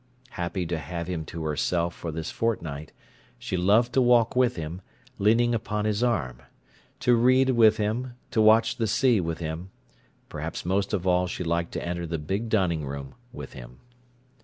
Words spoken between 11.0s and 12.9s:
all she liked to enter the big dining